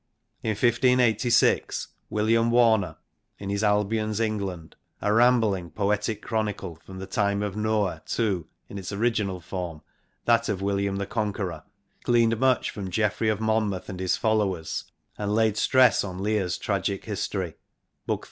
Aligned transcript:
In 0.41 0.55
1586 0.55 1.89
William 2.09 2.49
Warner 2.49 2.95
in 3.37 3.51
his 3.51 3.63
Albion 3.63 4.09
s 4.09 4.19
England^ 4.19 4.73
a 4.99 5.13
rambling 5.13 5.69
poetic 5.69 6.23
chronicle, 6.23 6.79
from 6.83 6.97
the 6.97 7.05
time 7.05 7.43
of 7.43 7.55
Noah 7.55 8.01
to 8.07 8.47
(in 8.67 8.79
its 8.79 8.91
original 8.91 9.39
form) 9.39 9.83
that 10.25 10.49
of 10.49 10.59
William 10.59 10.95
the 10.95 11.05
Conqueror, 11.05 11.65
gleaned 12.03 12.39
much 12.39 12.71
from 12.71 12.89
Geoffrey 12.89 13.29
of 13.29 13.39
Monmouth 13.39 13.89
and 13.89 13.99
his 13.99 14.17
followers, 14.17 14.85
and 15.19 15.35
laid 15.35 15.55
stress 15.55 16.03
on 16.03 16.17
Lear's 16.17 16.57
tragic 16.57 17.05
history 17.05 17.53
(Book 18.07 18.19
III. 18.19 18.19